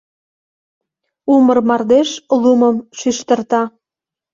Умыр 1.33 1.59
мардеж 1.67 2.09
лумым 2.41 2.75
шӱштырта. 2.99 3.63